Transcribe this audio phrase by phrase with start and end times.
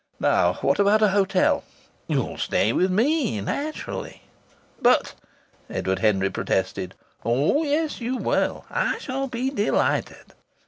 [0.19, 1.63] Now what about a hotel?"
[2.07, 4.23] "You'll stay with me naturally."
[4.81, 5.13] "But"
[5.69, 6.95] Edward Henry protested.
[7.23, 8.65] "Oh, yes, you will.
[8.71, 10.33] I shall be delighted."